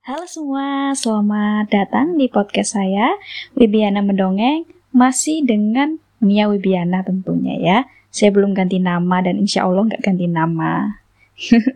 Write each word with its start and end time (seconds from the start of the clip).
Halo 0.00 0.24
semua, 0.24 0.96
selamat 0.96 1.68
datang 1.68 2.16
di 2.16 2.24
podcast 2.24 2.72
saya, 2.72 3.20
Wibiana 3.52 4.00
Mendongeng, 4.00 4.64
masih 4.96 5.44
dengan 5.44 6.00
Mia 6.24 6.48
Wibiana 6.48 7.04
tentunya 7.04 7.60
ya. 7.60 7.78
Saya 8.08 8.32
belum 8.32 8.56
ganti 8.56 8.80
nama 8.80 9.20
dan 9.20 9.36
insya 9.36 9.68
Allah 9.68 9.92
nggak 9.92 10.00
ganti 10.00 10.24
nama. 10.24 11.04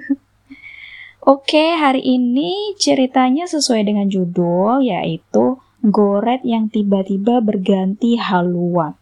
Oke, 1.36 1.76
hari 1.76 2.00
ini 2.00 2.72
ceritanya 2.80 3.44
sesuai 3.44 3.84
dengan 3.84 4.08
judul, 4.08 4.80
yaitu 4.80 5.60
Goret 5.84 6.40
yang 6.48 6.72
tiba-tiba 6.72 7.44
berganti 7.44 8.16
haluan. 8.16 8.96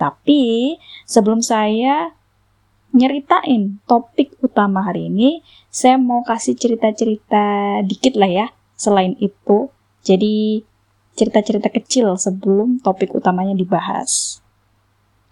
Tapi 0.00 0.80
sebelum 1.04 1.44
saya 1.44 2.16
nyeritain 2.96 3.76
topik 3.84 4.40
utama 4.40 4.80
hari 4.80 5.12
ini, 5.12 5.44
saya 5.68 6.00
mau 6.00 6.24
kasih 6.24 6.56
cerita-cerita 6.56 7.78
dikit 7.84 8.16
lah 8.16 8.30
ya. 8.32 8.46
Selain 8.72 9.12
itu, 9.20 9.68
jadi 10.00 10.64
cerita-cerita 11.16 11.68
kecil 11.68 12.16
sebelum 12.16 12.80
topik 12.80 13.12
utamanya 13.12 13.52
dibahas. 13.52 14.40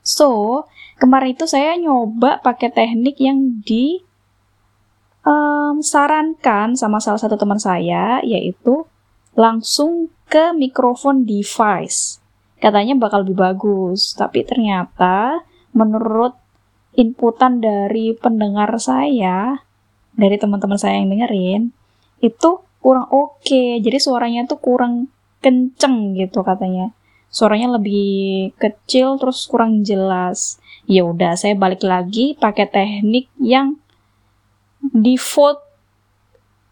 So, 0.05 0.62
kemarin 1.00 1.32
itu 1.32 1.48
saya 1.48 1.80
nyoba 1.80 2.45
pakai 2.45 2.69
teknik 2.69 3.16
yang 3.16 3.64
di 3.64 4.05
um, 5.24 5.80
sarankan 5.80 6.77
sama 6.77 7.00
salah 7.00 7.20
satu 7.20 7.41
teman 7.41 7.56
saya, 7.56 8.20
yaitu 8.20 8.84
langsung 9.33 10.12
ke 10.28 10.52
mikrofon 10.52 11.24
device. 11.24 12.20
Katanya 12.60 12.96
bakal 12.96 13.24
lebih 13.24 13.41
bagus, 13.41 14.12
tapi 14.16 14.44
ternyata 14.44 15.44
menurut 15.72 16.44
inputan 16.95 17.59
dari 17.59 18.15
pendengar 18.15 18.71
saya, 18.79 19.62
dari 20.15 20.39
teman-teman 20.39 20.79
saya 20.79 21.03
yang 21.03 21.11
dengerin 21.11 21.62
itu 22.23 22.51
kurang 22.80 23.11
oke. 23.11 23.43
Okay. 23.45 23.83
jadi 23.83 23.98
suaranya 24.01 24.47
tuh 24.47 24.62
kurang 24.62 25.11
kenceng 25.43 26.15
gitu 26.17 26.41
katanya. 26.41 26.95
Suaranya 27.34 27.77
lebih 27.77 28.55
kecil 28.56 29.19
terus 29.19 29.45
kurang 29.51 29.83
jelas. 29.83 30.62
Ya 30.86 31.03
udah 31.03 31.34
saya 31.34 31.59
balik 31.59 31.83
lagi 31.83 32.39
pakai 32.39 32.70
teknik 32.70 33.27
yang 33.42 33.77
default 34.95 35.58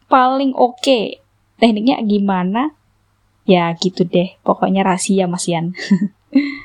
paling 0.06 0.54
oke. 0.54 0.78
Okay. 0.80 1.18
tekniknya 1.58 1.98
gimana? 2.06 2.74
Ya 3.42 3.74
gitu 3.74 4.06
deh 4.06 4.38
pokoknya 4.46 4.86
rahasia 4.86 5.26
Mas 5.26 5.50
Yan 5.50 5.74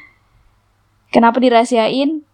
kenapa 1.14 1.42
dirahasiain 1.42 2.27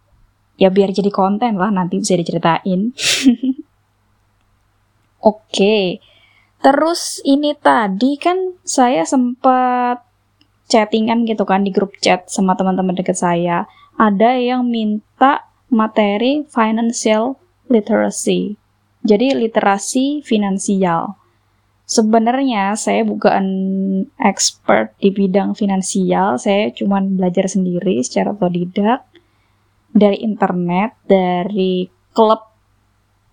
ya 0.54 0.70
biar 0.70 0.94
jadi 0.94 1.10
konten 1.10 1.58
lah 1.58 1.70
nanti 1.74 1.98
bisa 1.98 2.14
diceritain 2.14 2.94
Oke. 5.24 6.04
Terus 6.60 7.24
ini 7.24 7.56
tadi 7.56 8.20
kan 8.20 8.60
saya 8.60 9.08
sempat 9.08 10.04
chattingan 10.68 11.24
gitu 11.24 11.48
kan 11.48 11.64
di 11.64 11.72
grup 11.72 11.96
chat 12.04 12.28
sama 12.28 12.52
teman-teman 12.52 12.92
deket 12.92 13.16
saya. 13.16 13.64
Ada 13.96 14.36
yang 14.36 14.68
minta 14.68 15.48
materi 15.72 16.44
financial 16.44 17.40
literacy. 17.72 18.60
Jadi 19.04 19.32
literasi 19.32 20.20
finansial. 20.20 21.16
Sebenarnya 21.84 22.76
saya 22.80 23.04
bukan 23.04 23.44
expert 24.16 24.96
di 24.96 25.12
bidang 25.12 25.52
finansial, 25.52 26.40
saya 26.40 26.72
cuma 26.72 27.04
belajar 27.04 27.44
sendiri 27.44 28.00
secara 28.00 28.32
otodidak 28.32 29.04
dari 29.94 30.26
internet, 30.26 30.98
dari 31.06 31.86
klub 32.10 32.42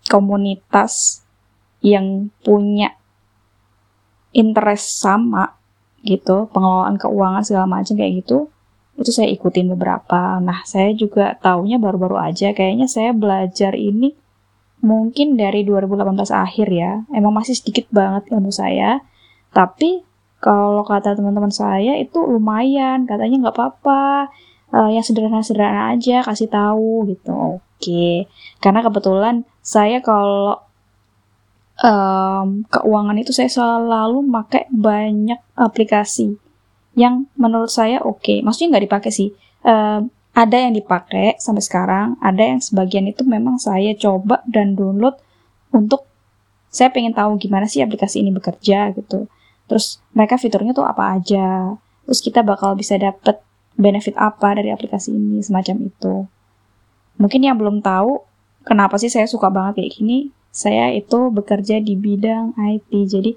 komunitas 0.05 1.25
yang 1.81 2.29
punya 2.45 2.93
interest 4.31 5.01
sama 5.01 5.57
gitu, 6.05 6.49
pengelolaan 6.53 6.97
keuangan 7.01 7.43
segala 7.45 7.65
macam 7.65 7.97
kayak 7.97 8.21
gitu, 8.25 8.49
itu 8.97 9.09
saya 9.09 9.29
ikutin 9.33 9.73
beberapa. 9.73 10.37
Nah, 10.37 10.61
saya 10.65 10.93
juga 10.93 11.37
taunya 11.41 11.81
baru-baru 11.81 12.21
aja, 12.21 12.53
kayaknya 12.53 12.85
saya 12.85 13.13
belajar 13.13 13.73
ini 13.73 14.13
mungkin 14.81 15.37
dari 15.37 15.61
2018 15.65 16.33
akhir 16.33 16.67
ya. 16.69 17.05
Emang 17.13 17.33
masih 17.33 17.57
sedikit 17.57 17.89
banget 17.93 18.29
ilmu 18.33 18.49
saya, 18.53 19.01
tapi 19.53 20.05
kalau 20.41 20.81
kata 20.81 21.13
teman-teman 21.13 21.53
saya 21.53 22.01
itu 22.01 22.17
lumayan, 22.17 23.05
katanya 23.05 23.49
nggak 23.49 23.55
apa-apa, 23.57 24.33
uh, 24.73 24.89
yang 24.89 25.03
sederhana-sederhana 25.03 25.95
aja 25.95 26.23
kasih 26.25 26.47
tahu 26.47 27.07
gitu. 27.11 27.31
Oke, 27.31 28.29
karena 28.63 28.79
kebetulan 28.85 29.35
saya 29.61 30.01
kalau 30.01 30.59
um, 31.81 32.63
keuangan 32.69 33.17
itu 33.17 33.31
saya 33.33 33.49
selalu 33.49 34.25
pakai 34.29 34.69
banyak 34.71 35.39
aplikasi 35.57 36.37
yang 36.95 37.27
menurut 37.35 37.71
saya 37.71 37.99
oke. 38.03 38.21
Okay. 38.23 38.37
Maksudnya 38.43 38.77
nggak 38.77 38.85
dipakai 38.87 39.11
sih. 39.11 39.29
Um, 39.61 40.09
ada 40.31 40.55
yang 40.55 40.71
dipakai 40.71 41.35
sampai 41.43 41.59
sekarang, 41.59 42.15
ada 42.23 42.39
yang 42.39 42.63
sebagian 42.63 43.03
itu 43.03 43.27
memang 43.27 43.59
saya 43.59 43.91
coba 43.99 44.39
dan 44.47 44.79
download 44.79 45.19
untuk 45.75 46.07
saya 46.71 46.87
pengen 46.87 47.11
tahu 47.11 47.35
gimana 47.35 47.67
sih 47.67 47.83
aplikasi 47.83 48.23
ini 48.23 48.31
bekerja 48.31 48.95
gitu. 48.95 49.27
Terus 49.67 49.99
mereka 50.15 50.39
fiturnya 50.39 50.71
tuh 50.71 50.87
apa 50.87 51.19
aja. 51.19 51.75
Terus 52.07 52.19
kita 52.23 52.47
bakal 52.47 52.79
bisa 52.79 52.95
dapet 52.95 53.43
benefit 53.81 54.13
apa 54.21 54.53
dari 54.53 54.69
aplikasi 54.69 55.09
ini 55.09 55.41
semacam 55.41 55.89
itu. 55.89 56.29
Mungkin 57.17 57.41
yang 57.41 57.57
belum 57.57 57.81
tahu 57.81 58.21
kenapa 58.61 59.01
sih 59.01 59.09
saya 59.09 59.25
suka 59.25 59.49
banget 59.49 59.81
kayak 59.81 59.91
gini, 59.97 60.17
saya 60.53 60.93
itu 60.93 61.33
bekerja 61.33 61.81
di 61.81 61.97
bidang 61.97 62.53
IT. 62.55 62.91
Jadi, 63.09 63.31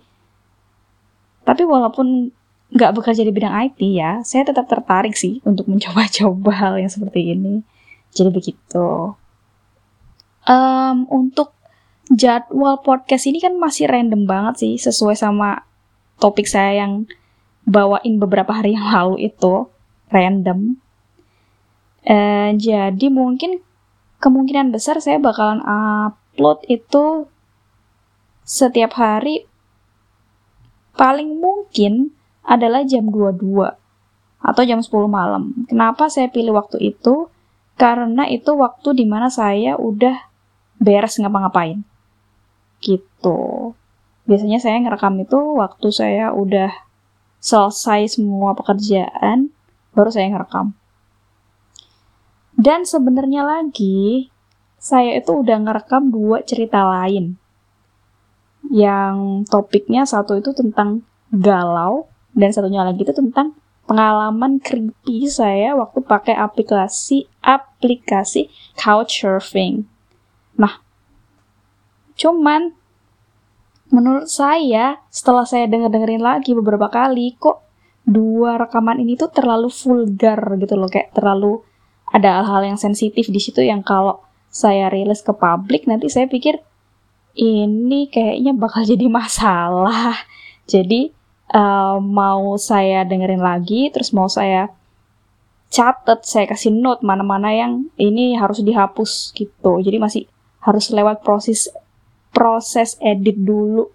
tapi 1.48 1.62
walaupun 1.64 2.28
nggak 2.74 2.92
bekerja 3.00 3.24
di 3.24 3.32
bidang 3.32 3.54
IT 3.70 3.80
ya, 3.80 4.20
saya 4.20 4.44
tetap 4.44 4.68
tertarik 4.68 5.16
sih 5.16 5.40
untuk 5.48 5.64
mencoba-coba 5.72 6.52
hal 6.52 6.74
yang 6.76 6.92
seperti 6.92 7.32
ini. 7.32 7.64
Jadi 8.12 8.30
begitu. 8.30 9.16
Um, 10.44 11.08
untuk 11.08 11.56
jadwal 12.12 12.84
podcast 12.84 13.24
ini 13.24 13.40
kan 13.40 13.56
masih 13.56 13.88
random 13.88 14.28
banget 14.28 14.60
sih, 14.60 14.74
sesuai 14.76 15.16
sama 15.16 15.64
topik 16.20 16.44
saya 16.44 16.84
yang 16.84 17.08
bawain 17.64 18.20
beberapa 18.20 18.52
hari 18.52 18.76
yang 18.76 18.84
lalu 18.92 19.32
itu 19.32 19.72
random. 20.10 20.80
Uh, 22.04 22.52
jadi 22.60 23.06
mungkin 23.08 23.64
kemungkinan 24.20 24.72
besar 24.72 25.00
saya 25.00 25.16
bakalan 25.16 25.64
up 25.64 26.20
upload 26.34 26.66
itu 26.66 27.30
setiap 28.42 28.98
hari 28.98 29.46
paling 30.98 31.38
mungkin 31.38 32.10
adalah 32.42 32.82
jam 32.82 33.06
22 33.06 33.70
atau 34.42 34.62
jam 34.66 34.82
10 34.82 34.90
malam. 35.06 35.54
Kenapa 35.70 36.10
saya 36.10 36.26
pilih 36.28 36.58
waktu 36.58 36.82
itu? 36.82 37.30
Karena 37.78 38.26
itu 38.26 38.50
waktu 38.58 38.98
di 38.98 39.06
mana 39.06 39.30
saya 39.30 39.78
udah 39.78 40.26
beres 40.82 41.22
ngapa-ngapain. 41.22 41.86
Gitu. 42.82 43.38
Biasanya 44.26 44.58
saya 44.58 44.82
ngerekam 44.82 45.22
itu 45.22 45.38
waktu 45.38 45.88
saya 45.94 46.34
udah 46.34 46.74
selesai 47.38 48.18
semua 48.18 48.58
pekerjaan, 48.58 49.53
baru 49.94 50.10
saya 50.10 50.30
ngerekam. 50.34 50.74
Dan 52.54 52.86
sebenarnya 52.86 53.42
lagi, 53.42 54.30
saya 54.78 55.18
itu 55.18 55.42
udah 55.42 55.58
ngerekam 55.64 56.12
dua 56.12 56.44
cerita 56.46 56.86
lain. 56.86 57.34
Yang 58.70 59.48
topiknya 59.50 60.06
satu 60.06 60.38
itu 60.38 60.54
tentang 60.54 61.02
galau, 61.34 62.06
dan 62.36 62.54
satunya 62.54 62.86
lagi 62.86 63.02
itu 63.02 63.14
tentang 63.14 63.58
pengalaman 63.84 64.60
creepy 64.60 65.28
saya 65.28 65.76
waktu 65.76 66.00
pakai 66.04 66.36
aplikasi 66.36 67.28
aplikasi 67.40 68.48
couchsurfing. 68.76 69.84
Nah, 70.56 70.80
cuman 72.16 72.72
menurut 73.92 74.30
saya 74.30 75.02
setelah 75.12 75.44
saya 75.44 75.68
denger 75.68 75.92
dengerin 75.92 76.24
lagi 76.24 76.56
beberapa 76.56 76.88
kali 76.88 77.36
kok 77.36 77.63
dua 78.04 78.60
rekaman 78.60 79.00
ini 79.00 79.16
tuh 79.16 79.32
terlalu 79.32 79.72
vulgar 79.72 80.38
gitu 80.60 80.76
loh 80.76 80.88
kayak 80.92 81.16
terlalu 81.16 81.64
ada 82.12 82.44
hal-hal 82.44 82.76
yang 82.76 82.78
sensitif 82.78 83.32
di 83.32 83.40
situ 83.40 83.64
yang 83.64 83.80
kalau 83.80 84.20
saya 84.52 84.86
rilis 84.92 85.24
ke 85.24 85.34
publik 85.34 85.88
nanti 85.90 86.06
saya 86.12 86.30
pikir 86.30 86.62
ini 87.34 88.06
kayaknya 88.06 88.54
bakal 88.54 88.86
jadi 88.92 89.06
masalah. 89.10 90.14
Jadi 90.64 91.12
uh, 91.52 91.98
mau 92.00 92.56
saya 92.56 93.04
dengerin 93.04 93.42
lagi 93.42 93.90
terus 93.92 94.14
mau 94.14 94.30
saya 94.30 94.70
catat 95.74 96.22
saya 96.22 96.46
kasih 96.46 96.70
note 96.70 97.02
mana-mana 97.02 97.50
yang 97.50 97.90
ini 97.98 98.38
harus 98.38 98.62
dihapus 98.62 99.34
gitu. 99.34 99.82
Jadi 99.82 99.96
masih 99.98 100.22
harus 100.62 100.88
lewat 100.94 101.20
proses 101.26 101.68
proses 102.30 102.96
edit 103.02 103.36
dulu 103.36 103.90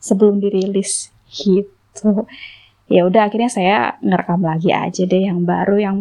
sebelum 0.00 0.40
dirilis 0.40 1.12
gitu 1.30 2.26
ya 2.88 3.08
udah 3.08 3.28
akhirnya 3.28 3.50
saya 3.50 3.96
ngerekam 4.04 4.44
lagi 4.44 4.70
aja 4.70 5.02
deh 5.08 5.22
yang 5.24 5.44
baru 5.48 5.76
yang 5.80 5.96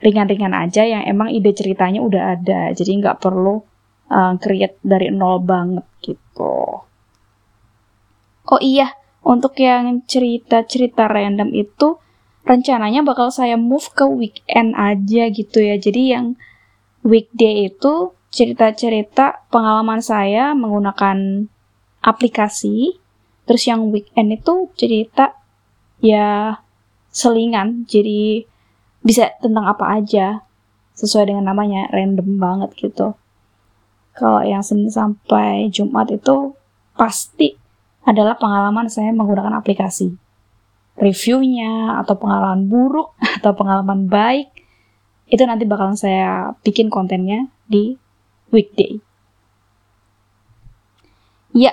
ringan-ringan 0.00 0.54
aja 0.56 0.86
yang 0.86 1.02
emang 1.04 1.28
ide 1.28 1.52
ceritanya 1.52 2.00
udah 2.00 2.22
ada 2.38 2.60
jadi 2.72 2.90
nggak 3.02 3.18
perlu 3.20 3.60
uh, 4.08 4.34
create 4.40 4.78
dari 4.80 5.12
nol 5.12 5.42
banget 5.42 5.84
gitu 6.00 6.86
oh 8.46 8.60
iya 8.62 8.94
untuk 9.20 9.52
yang 9.60 10.00
cerita-cerita 10.08 11.04
random 11.04 11.52
itu 11.52 12.00
rencananya 12.44 13.04
bakal 13.04 13.28
saya 13.28 13.60
move 13.60 13.92
ke 13.92 14.04
weekend 14.08 14.72
aja 14.76 15.28
gitu 15.28 15.60
ya. 15.60 15.76
Jadi 15.76 16.02
yang 16.16 16.26
weekday 17.04 17.68
itu 17.68 18.16
cerita-cerita 18.32 19.44
pengalaman 19.52 20.00
saya 20.00 20.56
menggunakan 20.56 21.48
aplikasi. 22.00 22.96
Terus 23.44 23.62
yang 23.68 23.90
weekend 23.90 24.40
itu 24.40 24.70
cerita 24.78 25.36
ya 26.00 26.60
selingan. 27.12 27.84
Jadi 27.86 28.44
bisa 29.04 29.32
tentang 29.38 29.68
apa 29.68 30.00
aja. 30.00 30.44
Sesuai 30.96 31.32
dengan 31.32 31.48
namanya, 31.48 31.88
random 31.88 32.36
banget 32.36 32.70
gitu. 32.76 33.16
Kalau 34.12 34.44
yang 34.44 34.60
Senin 34.60 34.92
sampai 34.92 35.72
Jumat 35.72 36.12
itu 36.12 36.52
pasti 36.92 37.56
adalah 38.04 38.36
pengalaman 38.36 38.90
saya 38.92 39.14
menggunakan 39.16 39.56
aplikasi. 39.56 40.12
Reviewnya, 41.00 41.96
atau 42.04 42.20
pengalaman 42.20 42.68
buruk, 42.68 43.16
atau 43.40 43.56
pengalaman 43.56 44.12
baik, 44.12 44.52
itu 45.30 45.40
nanti 45.46 45.64
bakalan 45.64 45.96
saya 45.96 46.52
bikin 46.60 46.92
kontennya 46.92 47.48
di 47.64 47.96
weekday. 48.52 49.00
Ya, 51.56 51.72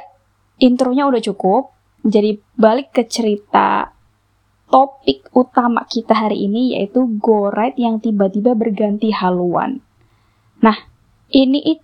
intronya 0.61 1.09
udah 1.09 1.19
cukup. 1.19 1.73
Jadi 2.07 2.39
balik 2.55 2.95
ke 2.95 3.03
cerita 3.03 3.96
topik 4.67 5.31
utama 5.31 5.87
kita 5.87 6.11
hari 6.11 6.47
ini 6.47 6.75
yaitu 6.75 7.07
go 7.19 7.47
ride 7.47 7.79
yang 7.79 8.03
tiba-tiba 8.03 8.51
berganti 8.53 9.15
haluan. 9.15 9.79
Nah, 10.59 10.75
ini 11.31 11.79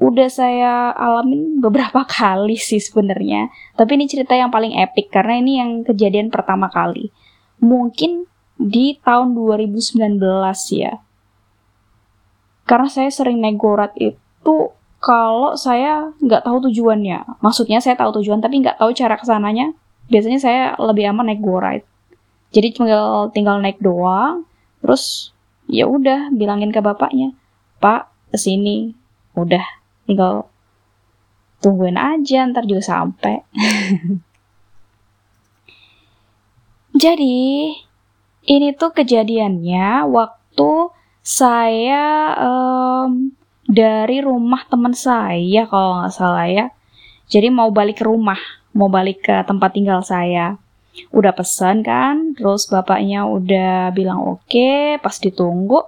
udah 0.00 0.28
saya 0.32 0.94
alamin 0.96 1.60
beberapa 1.60 2.06
kali 2.16 2.56
sih 2.56 2.80
sebenarnya. 2.80 3.50
Tapi 3.76 4.00
ini 4.00 4.06
cerita 4.06 4.32
yang 4.32 4.48
paling 4.48 4.78
epic 4.78 5.12
karena 5.12 5.38
ini 5.38 5.52
yang 5.60 5.70
kejadian 5.84 6.32
pertama 6.32 6.70
kali. 6.72 7.12
Mungkin 7.60 8.24
di 8.56 8.96
tahun 9.04 9.36
2019 9.36 10.20
ya. 10.76 11.00
Karena 12.64 12.88
saya 12.88 13.10
sering 13.10 13.42
naik 13.42 13.58
gorat 13.58 13.92
itu 13.98 14.56
kalau 15.00 15.56
saya 15.56 16.12
nggak 16.22 16.44
tahu 16.46 16.70
tujuannya. 16.70 17.40
Maksudnya 17.42 17.82
saya 17.82 17.98
tahu 17.98 18.20
tujuan 18.20 18.38
tapi 18.38 18.62
nggak 18.62 18.78
tahu 18.78 18.94
cara 18.94 19.18
ke 19.18 19.26
sananya. 19.26 19.74
Biasanya 20.06 20.40
saya 20.40 20.62
lebih 20.78 21.10
aman 21.10 21.34
naik 21.34 21.42
go. 21.42 21.82
Jadi 22.50 22.74
tinggal 22.74 23.30
tinggal 23.30 23.62
naik 23.62 23.78
doang. 23.78 24.42
Terus 24.82 25.30
ya 25.70 25.86
udah 25.86 26.34
bilangin 26.34 26.74
ke 26.74 26.82
bapaknya, 26.82 27.30
Pak 27.78 28.10
ke 28.34 28.38
sini. 28.38 28.98
Udah 29.38 29.62
tinggal 30.10 30.50
tungguin 31.60 32.00
aja 32.00 32.48
ntar 32.48 32.64
juga 32.64 32.82
sampai 32.82 33.44
jadi 37.04 37.38
ini 38.48 38.68
tuh 38.74 38.90
kejadiannya 38.96 40.08
waktu 40.08 40.72
saya 41.20 42.32
um, 42.40 43.36
dari 43.68 44.24
rumah 44.24 44.64
teman 44.66 44.96
saya 44.96 45.68
kalau 45.68 46.00
nggak 46.00 46.16
salah 46.16 46.48
ya 46.48 46.66
jadi 47.28 47.52
mau 47.52 47.68
balik 47.70 48.00
ke 48.00 48.08
rumah 48.08 48.40
mau 48.72 48.88
balik 48.88 49.28
ke 49.28 49.36
tempat 49.44 49.76
tinggal 49.76 50.00
saya 50.00 50.56
udah 51.10 51.32
pesan 51.34 51.86
kan 51.86 52.34
terus 52.34 52.66
bapaknya 52.66 53.26
udah 53.26 53.94
bilang 53.94 54.18
oke 54.22 54.42
okay, 54.46 54.98
pas 54.98 55.14
ditunggu 55.16 55.80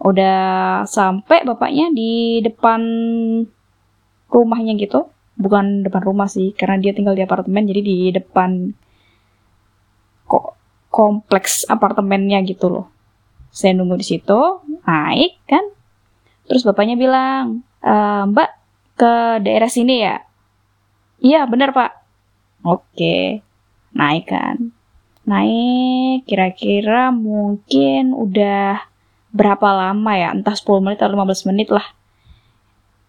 udah 0.00 0.84
sampai 0.84 1.44
bapaknya 1.48 1.88
di 1.92 2.44
depan 2.44 2.80
rumahnya 4.28 4.76
gitu. 4.76 5.08
Bukan 5.36 5.84
depan 5.84 6.02
rumah 6.04 6.28
sih 6.28 6.56
karena 6.56 6.80
dia 6.80 6.96
tinggal 6.96 7.12
di 7.12 7.24
apartemen 7.24 7.68
jadi 7.68 7.80
di 7.84 7.98
depan 8.12 8.72
kok 10.24 10.56
kompleks 10.88 11.68
apartemennya 11.68 12.40
gitu 12.44 12.72
loh. 12.72 12.86
Saya 13.52 13.76
nunggu 13.76 14.00
di 14.00 14.06
situ 14.06 14.40
naik 14.84 15.40
kan. 15.48 15.64
Terus 16.48 16.64
bapaknya 16.64 16.96
bilang 16.96 17.64
e, 17.84 17.94
mbak 18.32 18.50
ke 18.96 19.44
daerah 19.44 19.68
sini 19.68 20.04
ya? 20.04 20.16
Iya 21.20 21.44
benar 21.48 21.72
pak. 21.76 21.92
Oke 22.64 23.44
naik 23.96 24.28
kan? 24.28 24.70
Naik 25.26 26.28
kira-kira 26.28 27.10
mungkin 27.10 28.12
udah 28.12 28.84
berapa 29.32 29.68
lama 29.72 30.12
ya? 30.14 30.30
Entah 30.36 30.54
10 30.54 30.84
menit 30.84 31.00
atau 31.00 31.16
15 31.16 31.48
menit 31.50 31.68
lah. 31.72 31.84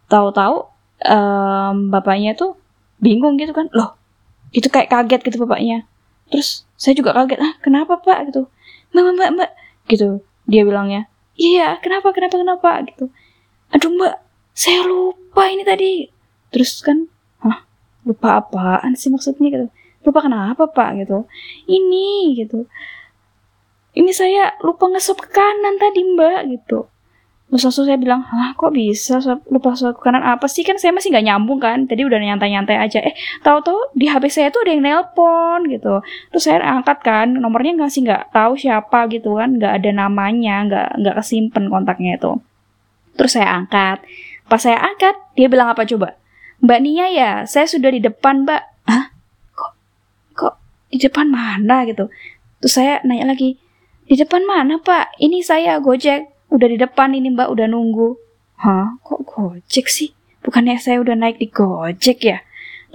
Tahu-tahu 0.07 0.72
um, 1.04 1.75
bapaknya 1.92 2.34
tuh 2.34 2.56
bingung 3.04 3.36
gitu 3.38 3.51
kan. 3.51 3.68
Loh 3.75 4.00
itu 4.56 4.72
kayak 4.72 4.89
kaget 4.89 5.22
gitu 5.28 5.44
bapaknya. 5.44 5.84
Terus 6.31 6.63
saya 6.80 6.95
juga 6.95 7.12
kaget 7.13 7.40
ah 7.44 7.54
kenapa 7.60 8.00
pak? 8.00 8.31
Gitu. 8.31 8.48
Mbak 8.95 9.13
mbak 9.19 9.30
mbak. 9.36 9.51
Gitu 9.92 10.24
dia 10.48 10.63
bilangnya. 10.63 11.12
Iya 11.36 11.78
kenapa 11.83 12.16
kenapa 12.16 12.40
kenapa? 12.40 12.69
Gitu. 12.88 13.12
Aduh 13.75 13.92
mbak 13.94 14.16
saya 14.56 14.81
lupa 14.88 15.51
ini 15.51 15.68
tadi. 15.68 16.07
Terus 16.50 16.80
kan 16.81 17.12
hah? 17.44 17.68
Lupa 18.07 18.40
apaan 18.40 18.95
sih 18.95 19.12
maksudnya? 19.12 19.51
Gitu 19.51 19.68
lupa 20.07 20.24
kenapa 20.24 20.63
pak? 20.71 21.04
gitu. 21.04 21.27
Ini 21.68 22.39
gitu. 22.39 22.63
Ini 23.98 24.12
saya 24.15 24.56
lupa 24.63 24.88
ngesop 24.88 25.19
ke 25.19 25.30
kanan 25.36 25.75
tadi 25.75 26.06
mbak 26.15 26.42
gitu. 26.54 26.88
Terus 27.48 27.63
langsung 27.63 27.88
saya 27.88 27.95
bilang 27.95 28.27
ah 28.27 28.51
kok 28.59 28.75
bisa 28.75 29.24
lupa 29.48 29.71
ke 29.71 30.04
kanan. 30.04 30.19
Apa 30.19 30.51
sih? 30.51 30.68
Kan 30.68 30.75
saya 30.75 30.92
masih 30.92 31.15
nggak 31.15 31.25
nyambung 31.31 31.63
kan. 31.63 31.88
Tadi 31.88 32.04
udah 32.04 32.19
nyantai-nyantai 32.19 32.75
aja. 32.75 33.00
Eh 33.00 33.15
tahu-tahu 33.39 33.95
di 33.95 34.12
HP 34.12 34.27
saya 34.27 34.48
tuh 34.51 34.68
ada 34.68 34.71
yang 34.75 34.83
nelpon 34.83 35.65
gitu. 35.71 36.04
Terus 36.30 36.44
saya 36.44 36.59
angkat 36.59 37.00
kan 37.01 37.31
nomornya 37.31 37.80
nggak 37.80 37.92
sih 37.92 38.04
nggak 38.04 38.36
tahu 38.36 38.59
siapa 38.59 39.07
gitu 39.09 39.39
kan. 39.39 39.56
Nggak 39.56 39.74
ada 39.80 39.89
namanya 39.95 40.56
nggak 40.68 40.88
nggak 41.00 41.15
kesimpan 41.24 41.63
kontaknya 41.71 42.19
itu. 42.19 42.31
Terus 43.15 43.31
saya 43.31 43.50
angkat. 43.63 44.04
Pas 44.51 44.59
saya 44.59 44.77
angkat 44.83 45.15
dia 45.39 45.48
bilang 45.48 45.71
apa 45.71 45.88
coba? 45.88 46.19
Mbak 46.62 46.80
Nia 46.83 47.07
ya 47.15 47.31
saya 47.48 47.63
sudah 47.63 47.95
di 47.95 48.04
depan 48.04 48.44
Mbak 48.44 48.77
di 50.88 50.98
depan 51.00 51.28
mana 51.28 51.84
gitu 51.86 52.07
terus 52.60 52.74
saya 52.74 53.04
nanya 53.04 53.36
lagi 53.36 53.60
di 54.07 54.16
depan 54.16 54.48
mana 54.48 54.80
pak? 54.80 55.19
Ini 55.19 55.44
saya 55.44 55.84
Gojek. 55.84 56.31
Udah 56.48 56.68
di 56.72 56.80
depan 56.80 57.12
ini 57.12 57.28
mbak, 57.36 57.51
udah 57.51 57.68
nunggu. 57.68 58.16
Hah? 58.56 58.95
Kok 59.04 59.22
Gojek 59.28 59.92
sih? 59.92 60.16
Bukannya 60.48 60.80
saya 60.80 61.04
udah 61.04 61.12
naik 61.12 61.44
di 61.44 61.51
Gojek 61.51 62.24
ya? 62.24 62.39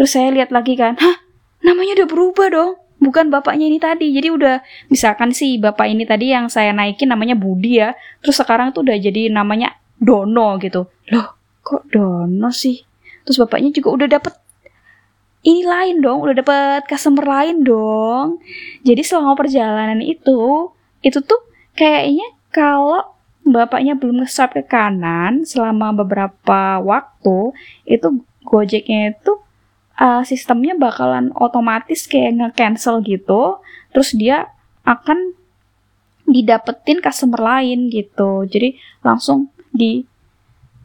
Terus 0.01 0.09
saya 0.09 0.33
lihat 0.33 0.49
lagi 0.49 0.73
kan, 0.73 0.97
hah? 0.97 1.21
Namanya 1.61 2.01
udah 2.01 2.09
berubah 2.09 2.49
dong. 2.49 2.81
Bukan 2.97 3.29
bapaknya 3.29 3.69
ini 3.69 3.77
tadi. 3.77 4.09
Jadi 4.09 4.33
udah, 4.33 4.65
misalkan 4.89 5.37
sih 5.37 5.61
bapak 5.61 5.93
ini 5.93 6.09
tadi 6.09 6.33
yang 6.33 6.49
saya 6.49 6.73
naikin 6.73 7.13
namanya 7.13 7.37
Budi 7.37 7.77
ya. 7.77 7.93
Terus 8.25 8.41
sekarang 8.41 8.73
tuh 8.73 8.89
udah 8.89 8.97
jadi 8.97 9.29
namanya 9.29 9.77
Dono 10.01 10.57
gitu. 10.65 10.89
Loh, 11.13 11.37
kok 11.61 11.93
Dono 11.93 12.49
sih? 12.49 12.81
Terus 13.29 13.37
bapaknya 13.37 13.69
juga 13.69 14.01
udah 14.01 14.09
dapet 14.17 14.33
ini 15.43 15.67
lain 15.67 15.99
dong, 15.99 16.23
udah 16.23 16.35
dapet 16.39 16.87
customer 16.87 17.27
lain 17.27 17.67
dong. 17.67 18.39
Jadi 18.87 19.03
selama 19.03 19.35
perjalanan 19.35 19.99
itu, 19.99 20.71
itu 21.03 21.19
tuh 21.19 21.43
kayaknya 21.75 22.31
kalau 22.55 23.03
bapaknya 23.43 23.99
belum 23.99 24.23
nge 24.23 24.39
ke 24.55 24.63
kanan 24.63 25.43
selama 25.43 25.91
beberapa 25.91 26.79
waktu 26.79 27.51
itu 27.91 28.23
Gojeknya 28.43 29.15
itu 29.15 29.39
uh, 29.99 30.23
sistemnya 30.27 30.75
bakalan 30.75 31.31
otomatis 31.35 32.07
kayak 32.11 32.39
nge-cancel 32.39 33.03
gitu. 33.03 33.63
Terus 33.95 34.15
dia 34.19 34.51
akan 34.83 35.35
didapetin 36.27 36.99
customer 37.03 37.39
lain 37.39 37.91
gitu. 37.91 38.47
Jadi 38.47 38.79
langsung 39.03 39.51
di 39.75 40.07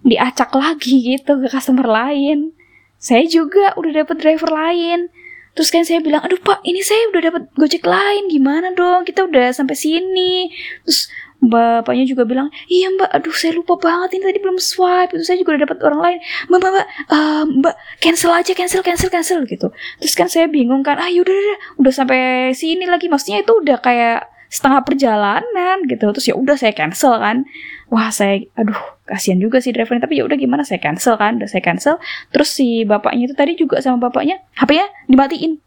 diacak 0.06 0.54
lagi 0.56 1.18
gitu 1.18 1.42
ke 1.42 1.48
customer 1.50 1.86
lain 1.86 2.57
saya 2.98 3.24
juga 3.30 3.78
udah 3.78 4.04
dapet 4.04 4.18
driver 4.20 4.50
lain 4.50 5.10
Terus 5.58 5.74
kan 5.74 5.82
saya 5.82 6.06
bilang, 6.06 6.22
aduh 6.22 6.38
pak, 6.38 6.62
ini 6.70 6.86
saya 6.86 7.10
udah 7.10 7.34
dapat 7.34 7.44
gojek 7.58 7.82
lain, 7.82 8.30
gimana 8.30 8.78
dong? 8.78 9.10
Kita 9.10 9.26
udah 9.26 9.50
sampai 9.50 9.74
sini. 9.74 10.54
Terus 10.86 11.10
bapaknya 11.42 12.06
juga 12.06 12.30
bilang, 12.30 12.54
iya 12.70 12.94
mbak, 12.94 13.10
aduh 13.10 13.34
saya 13.34 13.58
lupa 13.58 13.74
banget 13.82 14.22
ini 14.22 14.24
tadi 14.30 14.38
belum 14.38 14.62
swipe. 14.62 15.18
Itu 15.18 15.26
saya 15.26 15.42
juga 15.42 15.58
udah 15.58 15.62
dapat 15.66 15.78
orang 15.82 16.00
lain. 16.06 16.20
Mbak, 16.46 16.60
mbak, 16.62 16.72
mbak, 16.78 16.88
uh, 17.10 17.44
mbak, 17.50 17.76
cancel 17.98 18.32
aja, 18.38 18.54
cancel, 18.54 18.86
cancel, 18.86 19.10
cancel 19.10 19.40
gitu. 19.50 19.74
Terus 19.98 20.14
kan 20.14 20.30
saya 20.30 20.46
bingung 20.46 20.86
kan, 20.86 21.02
ah 21.02 21.10
yaudah, 21.10 21.34
udah, 21.34 21.58
udah 21.82 21.94
sampai 22.06 22.54
sini 22.54 22.86
lagi. 22.86 23.10
Maksudnya 23.10 23.42
itu 23.42 23.58
udah 23.58 23.82
kayak 23.82 24.30
setengah 24.48 24.82
perjalanan 24.84 25.84
gitu. 25.88 26.08
Terus 26.16 26.26
ya 26.32 26.36
udah 26.36 26.56
saya 26.56 26.74
cancel 26.74 27.20
kan. 27.20 27.44
Wah 27.92 28.12
saya, 28.12 28.44
aduh 28.56 28.78
kasihan 29.08 29.40
juga 29.40 29.60
sih 29.60 29.76
drivernya. 29.76 30.08
Tapi 30.08 30.20
ya 30.20 30.24
udah 30.28 30.38
gimana? 30.40 30.64
Saya 30.64 30.80
cancel 30.80 31.20
kan 31.20 31.40
udah 31.40 31.50
saya 31.50 31.64
cancel. 31.64 32.00
Terus 32.32 32.50
si 32.52 32.88
bapaknya 32.88 33.32
itu 33.32 33.36
tadi 33.36 33.54
juga 33.60 33.80
sama 33.84 34.10
bapaknya 34.10 34.40
HP-nya 34.56 34.88
dimatiin. 35.12 35.60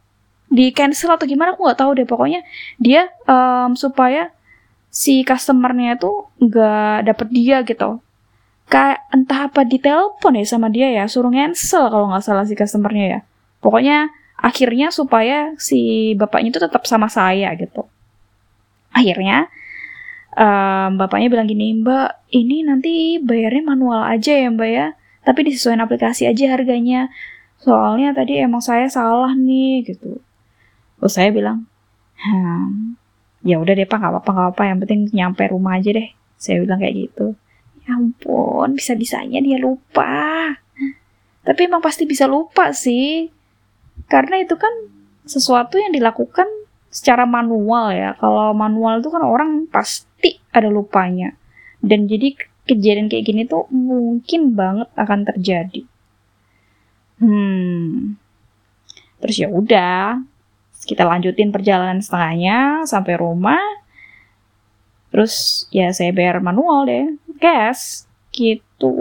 Di 0.50 0.74
cancel 0.74 1.14
atau 1.14 1.28
gimana 1.28 1.54
aku 1.54 1.64
nggak 1.68 1.78
tahu 1.78 1.90
deh. 1.96 2.06
Pokoknya 2.08 2.40
dia 2.80 3.08
um, 3.28 3.76
supaya 3.76 4.32
si 4.90 5.22
customernya 5.22 6.00
tuh 6.00 6.32
nggak 6.40 7.06
dapet 7.06 7.28
dia 7.30 7.62
gitu. 7.62 8.00
Kayak 8.70 9.02
entah 9.10 9.50
apa 9.50 9.66
di 9.66 9.82
telepon 9.82 10.38
ya 10.38 10.46
sama 10.46 10.70
dia 10.70 10.88
ya 10.94 11.04
suruh 11.10 11.30
cancel 11.34 11.90
kalau 11.90 12.06
nggak 12.10 12.22
salah 12.22 12.46
si 12.46 12.56
customernya 12.56 13.06
ya. 13.06 13.20
Pokoknya 13.60 14.08
akhirnya 14.40 14.88
supaya 14.88 15.52
si 15.60 16.12
bapaknya 16.16 16.56
itu 16.56 16.60
tetap 16.64 16.88
sama 16.88 17.12
saya 17.12 17.52
gitu 17.60 17.84
akhirnya 18.90 19.50
um, 20.34 20.98
bapaknya 20.98 21.28
bilang 21.30 21.48
gini 21.50 21.74
mbak 21.78 22.26
ini 22.30 22.62
nanti 22.66 23.18
bayarnya 23.18 23.62
manual 23.64 24.02
aja 24.06 24.34
ya 24.34 24.48
mbak 24.50 24.70
ya. 24.70 24.86
Tapi 25.20 25.52
disesuaikan 25.52 25.84
aplikasi 25.84 26.24
aja 26.24 26.56
harganya. 26.56 27.12
Soalnya 27.60 28.16
tadi 28.16 28.40
emang 28.40 28.64
saya 28.64 28.88
salah 28.88 29.36
nih 29.36 29.84
gitu. 29.84 30.22
Terus 31.00 31.12
saya 31.12 31.28
bilang 31.32 31.68
hmm, 32.20 32.96
ya 33.44 33.60
udah 33.60 33.72
deh 33.76 33.88
pak 33.88 34.00
nggak 34.00 34.12
apa-apa 34.16 34.30
nggak 34.32 34.50
apa 34.56 34.62
yang 34.64 34.78
penting 34.84 35.00
nyampe 35.12 35.42
rumah 35.52 35.76
aja 35.76 35.90
deh. 35.92 36.08
Saya 36.40 36.64
bilang 36.64 36.80
kayak 36.80 36.96
gitu. 36.96 37.36
Ya 37.84 38.00
ampun 38.00 38.76
bisa 38.76 38.96
bisanya 38.96 39.44
dia 39.44 39.60
lupa. 39.60 40.56
Tapi 41.44 41.60
emang 41.68 41.84
pasti 41.84 42.08
bisa 42.08 42.24
lupa 42.24 42.72
sih. 42.72 43.28
Karena 44.08 44.40
itu 44.40 44.56
kan 44.56 44.72
sesuatu 45.28 45.76
yang 45.76 45.92
dilakukan 45.92 46.48
secara 46.90 47.24
manual 47.24 47.94
ya. 47.94 48.18
Kalau 48.18 48.50
manual 48.52 48.98
itu 49.00 49.08
kan 49.08 49.22
orang 49.22 49.70
pasti 49.70 50.42
ada 50.50 50.66
lupanya. 50.68 51.32
Dan 51.80 52.10
jadi 52.10 52.36
kejadian 52.66 53.08
kayak 53.08 53.24
gini 53.24 53.42
tuh 53.46 53.70
mungkin 53.72 54.52
banget 54.58 54.90
akan 54.98 55.24
terjadi. 55.24 55.82
Hmm. 57.22 58.18
Terus 59.22 59.36
ya 59.38 59.48
udah 59.48 60.20
kita 60.84 61.04
lanjutin 61.06 61.54
perjalanan 61.54 62.02
setengahnya 62.02 62.84
sampai 62.84 63.14
rumah. 63.16 63.62
Terus 65.10 65.66
ya 65.74 65.90
saya 65.90 66.14
bayar 66.14 66.38
manual 66.42 66.86
deh 66.86 67.06
gas 67.40 68.06
gitu. 68.30 68.94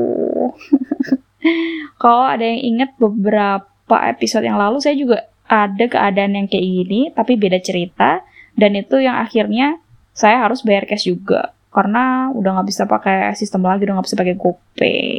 Kalau 2.01 2.25
ada 2.25 2.43
yang 2.43 2.75
inget 2.75 2.91
beberapa 2.99 3.95
episode 4.09 4.43
yang 4.43 4.59
lalu 4.59 4.81
saya 4.81 4.97
juga 4.97 5.28
ada 5.49 5.85
keadaan 5.89 6.37
yang 6.37 6.45
kayak 6.45 6.61
gini 6.61 7.09
tapi 7.09 7.33
beda 7.33 7.57
cerita 7.57 8.21
dan 8.53 8.71
itu 8.77 9.01
yang 9.01 9.17
akhirnya 9.17 9.81
saya 10.13 10.43
harus 10.43 10.61
bayar 10.61 10.83
cash 10.83 11.07
juga. 11.07 11.55
Karena 11.69 12.27
udah 12.35 12.59
nggak 12.59 12.67
bisa 12.67 12.83
pakai 12.83 13.31
sistem 13.39 13.63
lagi 13.65 13.87
udah 13.87 13.95
nggak 13.97 14.07
bisa 14.09 14.19
pakai 14.19 14.35
GoPay. 14.35 15.15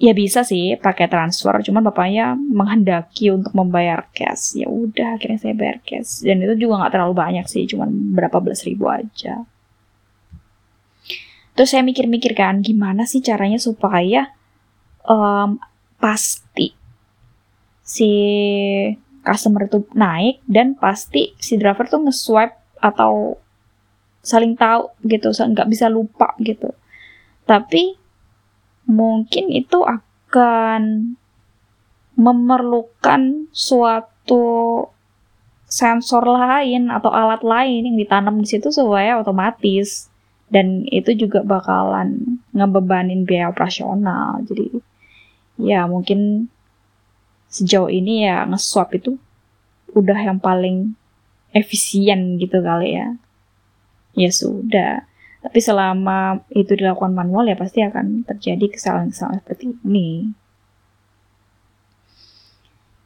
Ya 0.00 0.10
bisa 0.10 0.42
sih 0.42 0.74
pakai 0.74 1.06
transfer 1.06 1.54
cuman 1.62 1.86
bapaknya 1.86 2.34
menghendaki 2.34 3.30
untuk 3.30 3.52
membayar 3.52 4.08
cash. 4.10 4.56
Ya 4.58 4.66
udah 4.72 5.20
akhirnya 5.20 5.38
saya 5.38 5.54
bayar 5.54 5.78
cash. 5.84 6.24
Dan 6.24 6.40
itu 6.40 6.66
juga 6.66 6.82
nggak 6.82 6.92
terlalu 6.96 7.14
banyak 7.14 7.46
sih 7.46 7.68
cuman 7.68 7.92
berapa 8.16 8.40
belas 8.40 8.64
ribu 8.64 8.88
aja. 8.88 9.44
Terus 11.54 11.70
saya 11.70 11.86
mikir-mikir 11.86 12.34
kan 12.34 12.64
gimana 12.66 13.06
sih 13.06 13.22
caranya 13.22 13.62
supaya 13.62 14.34
um, 15.06 15.62
pasti 16.02 16.74
si 17.84 18.10
customer 19.20 19.68
itu 19.68 19.84
naik 19.92 20.40
dan 20.48 20.72
pasti 20.76 21.36
si 21.36 21.60
driver 21.60 21.84
tuh 21.84 22.00
nge-swipe 22.08 22.56
atau 22.80 23.36
saling 24.24 24.56
tahu 24.56 24.88
gitu 25.04 25.28
nggak 25.30 25.68
bisa 25.68 25.92
lupa 25.92 26.32
gitu. 26.40 26.72
Tapi 27.44 27.96
mungkin 28.88 29.52
itu 29.52 29.84
akan 29.84 31.12
memerlukan 32.16 33.52
suatu 33.52 34.44
sensor 35.68 36.24
lain 36.24 36.88
atau 36.88 37.10
alat 37.10 37.42
lain 37.44 37.84
yang 37.84 37.96
ditanam 38.00 38.40
di 38.40 38.48
situ 38.48 38.72
supaya 38.72 39.20
otomatis. 39.20 40.08
Dan 40.44 40.86
itu 40.86 41.16
juga 41.16 41.42
bakalan 41.42 42.38
ngebebanin 42.54 43.26
biaya 43.26 43.50
operasional. 43.50 44.44
Jadi 44.46 44.78
ya 45.58 45.88
mungkin 45.90 46.52
sejauh 47.54 47.86
ini 47.86 48.26
ya 48.26 48.42
nge-swap 48.50 48.98
itu 48.98 49.14
udah 49.94 50.18
yang 50.18 50.42
paling 50.42 50.98
efisien 51.54 52.34
gitu 52.42 52.58
kali 52.58 52.98
ya 52.98 53.14
ya 54.18 54.30
sudah 54.34 55.06
tapi 55.44 55.60
selama 55.60 56.40
itu 56.56 56.72
dilakukan 56.72 57.12
manual 57.12 57.44
ya 57.44 57.52
pasti 57.52 57.84
akan 57.84 58.24
terjadi 58.24 58.64
kesalahan-kesalahan 58.72 59.44
seperti 59.44 59.76
ini. 59.84 60.32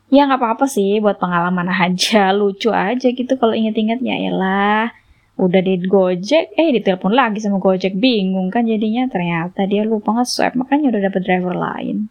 Ya 0.08 0.22
nggak 0.30 0.38
apa-apa 0.38 0.70
sih 0.70 1.02
buat 1.02 1.18
pengalaman 1.18 1.66
aja, 1.66 2.30
lucu 2.38 2.70
aja 2.70 3.10
gitu 3.10 3.34
kalau 3.34 3.58
inget-inget 3.58 3.98
ya 4.06 4.30
lah. 4.30 4.94
Udah 5.34 5.58
di 5.58 5.82
Gojek, 5.82 6.54
eh 6.54 6.70
ditelepon 6.78 7.10
lagi 7.10 7.42
sama 7.42 7.58
Gojek, 7.58 7.98
bingung 7.98 8.54
kan 8.54 8.62
jadinya 8.70 9.10
ternyata 9.10 9.66
dia 9.66 9.82
lupa 9.82 10.14
nge-swipe, 10.14 10.54
makanya 10.54 10.94
udah 10.94 11.02
dapet 11.10 11.20
driver 11.26 11.54
lain. 11.58 12.06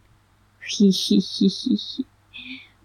Hihihihi. 0.60 2.04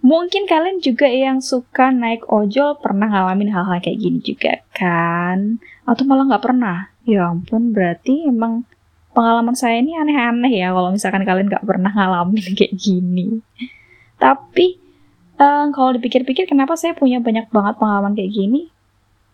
Mungkin 0.03 0.51
kalian 0.51 0.83
juga 0.83 1.07
yang 1.07 1.39
suka 1.39 1.87
naik 1.87 2.27
ojol 2.27 2.75
pernah 2.83 3.07
ngalamin 3.07 3.55
hal-hal 3.55 3.79
kayak 3.79 4.03
gini 4.03 4.19
juga 4.19 4.59
kan? 4.75 5.63
Atau 5.87 6.03
malah 6.03 6.27
nggak 6.27 6.43
pernah? 6.43 6.91
Ya 7.07 7.31
ampun, 7.31 7.71
berarti 7.71 8.27
emang 8.27 8.67
pengalaman 9.15 9.55
saya 9.55 9.79
ini 9.79 9.95
aneh-aneh 9.95 10.51
ya 10.51 10.73
kalau 10.73 10.89
misalkan 10.91 11.23
kalian 11.23 11.47
gak 11.47 11.63
pernah 11.63 11.93
ngalamin 11.93 12.51
kayak 12.57 12.75
gini. 12.75 13.39
Tapi 14.17 14.75
um, 15.37 15.71
kalau 15.71 15.95
dipikir-pikir 15.95 16.49
kenapa 16.49 16.75
saya 16.75 16.97
punya 16.97 17.21
banyak 17.23 17.47
banget 17.53 17.79
pengalaman 17.79 18.17
kayak 18.17 18.33
gini? 18.33 18.73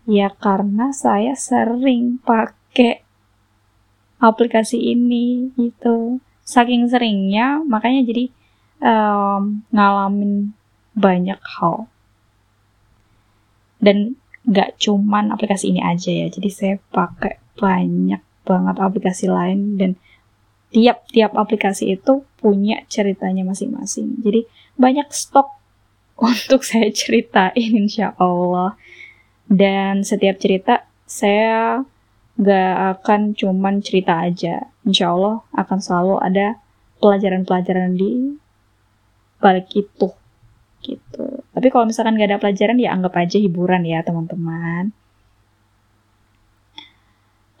Ya 0.06 0.30
karena 0.30 0.94
saya 0.94 1.34
sering 1.34 2.22
pakai 2.22 3.02
aplikasi 4.20 4.78
ini 4.94 5.50
gitu. 5.56 6.20
Saking 6.44 6.86
seringnya 6.86 7.62
makanya 7.64 8.06
jadi 8.06 8.24
um, 8.84 9.64
ngalamin 9.72 10.52
banyak 10.94 11.40
hal. 11.58 11.86
Dan 13.80 14.20
gak 14.44 14.80
cuman 14.80 15.32
aplikasi 15.32 15.72
ini 15.72 15.80
aja 15.80 16.10
ya. 16.10 16.26
Jadi 16.28 16.48
saya 16.50 16.74
pakai 16.92 17.40
banyak 17.56 18.20
banget 18.44 18.76
aplikasi 18.80 19.28
lain 19.28 19.76
dan 19.76 19.94
tiap-tiap 20.70 21.34
aplikasi 21.36 21.98
itu 21.98 22.24
punya 22.40 22.82
ceritanya 22.86 23.42
masing-masing. 23.46 24.20
Jadi 24.22 24.46
banyak 24.80 25.08
stok 25.12 25.48
untuk 26.20 26.62
saya 26.66 26.88
ceritain 26.92 27.72
insya 27.76 28.16
Allah. 28.16 28.76
Dan 29.50 30.06
setiap 30.06 30.38
cerita 30.38 30.86
saya 31.02 31.82
gak 32.38 33.02
akan 33.02 33.34
cuman 33.34 33.82
cerita 33.82 34.22
aja. 34.22 34.70
Insya 34.86 35.12
Allah 35.12 35.42
akan 35.52 35.78
selalu 35.82 36.14
ada 36.22 36.46
pelajaran-pelajaran 37.02 37.98
di 37.98 38.38
balik 39.40 39.72
itu. 39.74 40.19
Gitu. 40.80 41.26
Tapi 41.52 41.66
kalau 41.68 41.84
misalkan 41.84 42.16
gak 42.16 42.30
ada 42.32 42.40
pelajaran 42.40 42.80
ya 42.80 42.96
anggap 42.96 43.14
aja 43.20 43.36
hiburan 43.36 43.84
ya 43.84 44.00
teman-teman. 44.00 44.96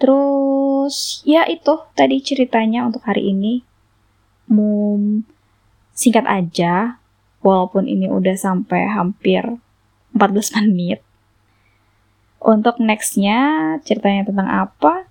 Terus 0.00 1.20
ya 1.28 1.44
itu 1.44 1.76
tadi 1.92 2.24
ceritanya 2.24 2.88
untuk 2.88 3.04
hari 3.04 3.36
ini. 3.36 3.60
Mum 4.50 5.22
singkat 5.92 6.24
aja 6.24 6.96
walaupun 7.44 7.84
ini 7.84 8.08
udah 8.08 8.32
sampai 8.34 8.88
hampir 8.88 9.44
14 10.16 10.56
menit. 10.64 11.04
Untuk 12.40 12.80
nextnya 12.80 13.76
ceritanya 13.84 14.24
tentang 14.32 14.48
apa? 14.48 15.09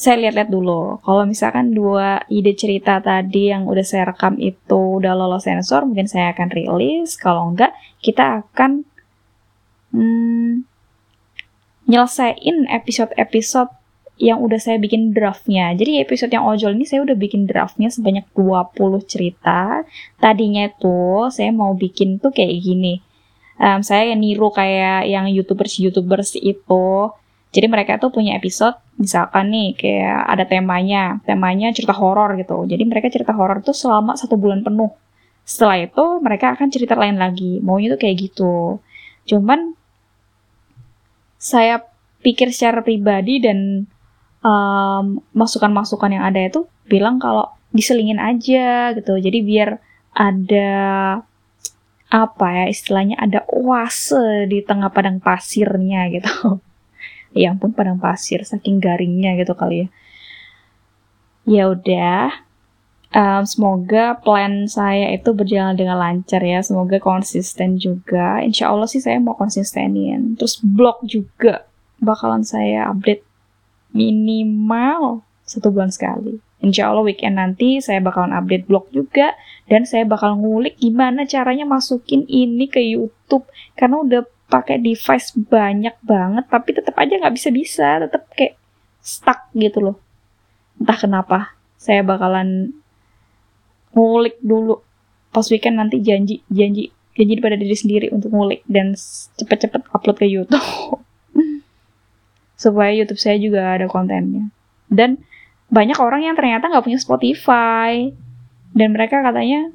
Saya 0.00 0.16
lihat-lihat 0.16 0.48
dulu. 0.48 0.96
Kalau 1.04 1.28
misalkan 1.28 1.76
dua 1.76 2.24
ide 2.32 2.56
cerita 2.56 3.04
tadi 3.04 3.52
yang 3.52 3.68
udah 3.68 3.84
saya 3.84 4.08
rekam 4.08 4.40
itu 4.40 4.96
udah 4.96 5.12
lolos 5.12 5.44
sensor, 5.44 5.84
mungkin 5.84 6.08
saya 6.08 6.32
akan 6.32 6.48
rilis. 6.48 7.20
Kalau 7.20 7.52
enggak, 7.52 7.76
kita 8.00 8.40
akan 8.40 8.88
hmm, 9.92 10.64
nyelesain 11.84 12.56
episode-episode 12.72 13.68
yang 14.16 14.40
udah 14.40 14.56
saya 14.56 14.80
bikin 14.80 15.12
draftnya. 15.12 15.76
Jadi 15.76 16.00
episode 16.00 16.32
yang 16.32 16.48
ojol 16.48 16.72
ini 16.80 16.88
saya 16.88 17.04
udah 17.04 17.16
bikin 17.20 17.44
draftnya 17.44 17.92
sebanyak 17.92 18.24
20 18.32 19.04
cerita. 19.04 19.84
Tadinya 20.16 20.64
tuh 20.80 21.28
saya 21.28 21.52
mau 21.52 21.76
bikin 21.76 22.16
tuh 22.16 22.32
kayak 22.32 22.56
gini. 22.56 23.04
Um, 23.60 23.84
saya 23.84 24.16
niru 24.16 24.48
kayak 24.48 25.12
yang 25.12 25.28
youtubers-youtubers 25.28 26.40
itu. 26.40 27.12
Jadi 27.50 27.66
mereka 27.66 27.98
tuh 27.98 28.14
punya 28.14 28.38
episode, 28.38 28.78
misalkan 28.94 29.50
nih 29.50 29.74
kayak 29.74 30.22
ada 30.22 30.44
temanya, 30.46 31.18
temanya 31.26 31.74
cerita 31.74 31.90
horor 31.90 32.38
gitu. 32.38 32.62
Jadi 32.62 32.82
mereka 32.86 33.10
cerita 33.10 33.34
horor 33.34 33.58
tuh 33.58 33.74
selama 33.74 34.14
satu 34.14 34.38
bulan 34.38 34.62
penuh. 34.62 34.94
Setelah 35.42 35.82
itu 35.82 36.04
mereka 36.22 36.54
akan 36.54 36.70
cerita 36.70 36.94
lain 36.94 37.18
lagi. 37.18 37.58
Maunya 37.58 37.90
tuh 37.98 38.00
kayak 38.06 38.16
gitu. 38.30 38.78
Cuman 39.26 39.74
saya 41.42 41.82
pikir 42.22 42.54
secara 42.54 42.86
pribadi 42.86 43.42
dan 43.42 43.90
masukan-masukan 45.34 46.10
um, 46.10 46.14
yang 46.16 46.24
ada 46.24 46.40
itu 46.40 46.64
bilang 46.86 47.18
kalau 47.18 47.50
diselingin 47.74 48.22
aja 48.22 48.94
gitu. 48.94 49.18
Jadi 49.18 49.38
biar 49.42 49.82
ada 50.14 50.70
apa 52.10 52.46
ya 52.50 52.64
istilahnya 52.66 53.18
ada 53.22 53.46
oase 53.46 54.46
di 54.46 54.62
tengah 54.62 54.94
padang 54.94 55.18
pasirnya 55.18 56.06
gitu. 56.14 56.62
ya 57.32 57.54
ampun 57.54 57.70
padang 57.74 57.98
pasir 57.98 58.42
saking 58.42 58.82
garingnya 58.82 59.38
gitu 59.38 59.54
kali 59.54 59.86
ya. 59.86 59.88
Ya 61.48 61.64
udah. 61.70 62.30
um, 63.14 63.42
semoga 63.46 64.18
plan 64.22 64.66
saya 64.70 65.10
itu 65.14 65.34
berjalan 65.34 65.74
dengan 65.74 65.98
lancar 65.98 66.42
ya 66.42 66.62
semoga 66.62 67.02
konsisten 67.02 67.76
juga 67.78 68.38
insya 68.42 68.70
Allah 68.70 68.86
sih 68.86 69.02
saya 69.02 69.18
mau 69.18 69.34
konsistenin 69.34 70.38
terus 70.38 70.62
blog 70.62 71.02
juga 71.04 71.66
bakalan 71.98 72.46
saya 72.46 72.88
update 72.90 73.26
minimal 73.90 75.26
satu 75.42 75.74
bulan 75.74 75.90
sekali 75.90 76.38
insya 76.62 76.92
Allah 76.92 77.02
weekend 77.02 77.36
nanti 77.36 77.82
saya 77.82 77.98
bakalan 77.98 78.30
update 78.30 78.70
blog 78.70 78.86
juga 78.94 79.34
dan 79.66 79.86
saya 79.86 80.06
bakal 80.06 80.38
ngulik 80.38 80.78
gimana 80.78 81.26
caranya 81.26 81.66
masukin 81.66 82.22
ini 82.30 82.70
ke 82.70 82.78
YouTube 82.78 83.46
karena 83.74 84.02
udah 84.02 84.22
pakai 84.50 84.82
device 84.82 85.38
banyak 85.38 85.94
banget 86.02 86.44
tapi 86.50 86.74
tetap 86.74 86.98
aja 86.98 87.14
nggak 87.14 87.34
bisa 87.38 87.54
bisa 87.54 88.02
tetap 88.02 88.26
kayak 88.34 88.58
stuck 89.00 89.48
gitu 89.56 89.80
loh. 89.80 89.96
Entah 90.76 90.98
kenapa 90.98 91.38
saya 91.80 92.04
bakalan 92.04 92.76
ngulik 93.96 94.36
dulu. 94.44 94.84
Pas 95.30 95.46
weekend 95.46 95.78
nanti 95.78 96.02
janji 96.02 96.42
janji 96.50 96.90
janji 97.14 97.34
pada 97.38 97.54
diri 97.54 97.76
sendiri 97.76 98.06
untuk 98.10 98.34
ngulik 98.34 98.66
dan 98.66 98.98
cepet-cepet 99.38 99.88
upload 99.94 100.18
ke 100.18 100.26
YouTube. 100.26 100.58
Supaya 102.62 102.92
YouTube 102.92 103.22
saya 103.22 103.38
juga 103.40 103.78
ada 103.78 103.86
kontennya. 103.86 104.50
Dan 104.90 105.22
banyak 105.70 105.96
orang 106.02 106.26
yang 106.26 106.34
ternyata 106.34 106.66
nggak 106.66 106.84
punya 106.84 106.98
Spotify. 106.98 108.10
Dan 108.70 108.94
mereka 108.94 109.22
katanya 109.22 109.70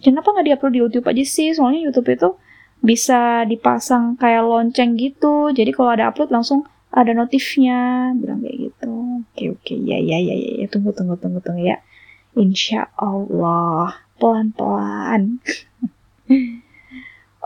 kenapa 0.00 0.32
nggak 0.32 0.46
diupload 0.48 0.72
di 0.72 0.80
YouTube 0.80 1.06
aja 1.06 1.24
sih? 1.24 1.52
Soalnya 1.52 1.84
YouTube 1.84 2.08
itu 2.08 2.28
bisa 2.80 3.44
dipasang 3.48 4.16
kayak 4.16 4.44
lonceng 4.44 4.96
gitu. 4.96 5.50
Jadi 5.52 5.70
kalau 5.72 5.90
ada 5.92 6.12
upload 6.12 6.32
langsung 6.32 6.64
ada 6.92 7.12
notifnya. 7.12 8.12
Bilang 8.16 8.40
kayak 8.40 8.56
gitu. 8.72 8.92
Oke 9.24 9.44
oke. 9.52 9.74
Ya 9.74 9.98
ya 10.00 10.18
ya 10.20 10.34
ya, 10.34 10.50
ya. 10.64 10.66
tunggu 10.68 10.92
tunggu 10.96 11.16
tunggu 11.20 11.40
tunggu 11.40 11.62
ya. 11.64 11.78
Insya 12.36 12.92
Allah. 12.96 14.04
Pelan 14.16 14.48
pelan 14.56 15.44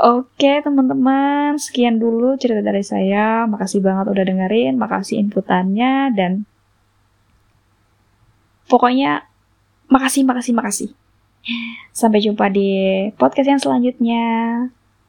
Oke 0.00 0.64
teman-teman, 0.64 1.60
sekian 1.60 2.00
dulu 2.00 2.32
cerita 2.40 2.64
dari 2.64 2.80
saya. 2.80 3.44
Makasih 3.44 3.84
banget 3.84 4.08
udah 4.08 4.25
dengerin, 4.25 4.80
makasih 4.80 5.20
inputannya, 5.20 6.08
dan 6.16 6.49
pokoknya 8.64 9.28
makasih, 9.92 10.25
makasih, 10.25 10.56
makasih. 10.56 10.90
Sampai 11.92 12.25
jumpa 12.25 12.49
di 12.49 12.68
podcast 13.20 13.52
yang 13.52 13.60
selanjutnya. 13.60 14.25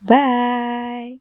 Bye. 0.04 1.21